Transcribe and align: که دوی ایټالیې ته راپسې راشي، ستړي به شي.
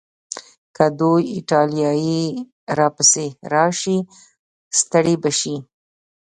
که 0.75 0.85
دوی 0.99 1.21
ایټالیې 1.35 1.91
ته 2.33 2.73
راپسې 2.79 3.25
راشي، 3.53 3.97
ستړي 4.79 5.15
به 5.21 5.31
شي. 5.39 5.55